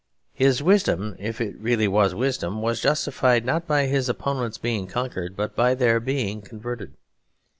[0.33, 5.35] His wisdom, if it really was wisdom, was justified not by his opponents being conquered,
[5.35, 6.95] but by their being converted.